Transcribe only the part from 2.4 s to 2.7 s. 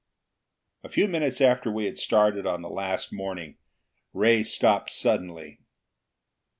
on the